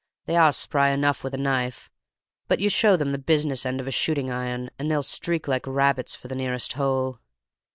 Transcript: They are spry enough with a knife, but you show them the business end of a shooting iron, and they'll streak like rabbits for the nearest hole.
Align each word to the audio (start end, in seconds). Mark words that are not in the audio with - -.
They 0.25 0.35
are 0.35 0.51
spry 0.51 0.89
enough 0.89 1.23
with 1.23 1.35
a 1.35 1.37
knife, 1.37 1.91
but 2.47 2.59
you 2.59 2.69
show 2.71 2.97
them 2.97 3.11
the 3.11 3.19
business 3.19 3.67
end 3.67 3.79
of 3.79 3.85
a 3.85 3.91
shooting 3.91 4.31
iron, 4.31 4.71
and 4.79 4.89
they'll 4.89 5.03
streak 5.03 5.47
like 5.47 5.67
rabbits 5.67 6.15
for 6.15 6.27
the 6.27 6.33
nearest 6.33 6.73
hole. 6.73 7.19